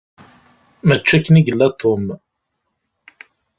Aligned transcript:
Mačči 0.87 1.13
akken 1.17 1.39
i 1.39 1.41
yella 1.45 1.67
Tom. 1.81 2.05